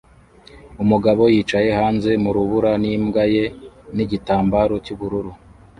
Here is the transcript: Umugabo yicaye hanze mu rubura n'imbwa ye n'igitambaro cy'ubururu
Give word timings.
Umugabo 0.83 1.23
yicaye 1.33 1.69
hanze 1.79 2.09
mu 2.23 2.29
rubura 2.35 2.71
n'imbwa 2.83 3.23
ye 3.33 3.45
n'igitambaro 3.95 4.75
cy'ubururu 4.85 5.31